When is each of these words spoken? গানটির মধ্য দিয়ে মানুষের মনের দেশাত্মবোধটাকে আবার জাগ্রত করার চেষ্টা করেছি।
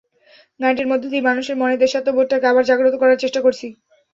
গানটির 0.59 0.89
মধ্য 0.91 1.03
দিয়ে 1.09 1.27
মানুষের 1.29 1.59
মনের 1.59 1.81
দেশাত্মবোধটাকে 1.83 2.45
আবার 2.51 2.63
জাগ্রত 2.69 2.95
করার 2.99 3.21
চেষ্টা 3.23 3.39
করেছি। 3.45 3.67